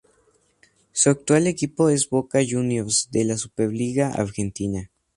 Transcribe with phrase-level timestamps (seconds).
[0.93, 4.89] Su actual equipo es Boca Juniors de la Superliga Argentina.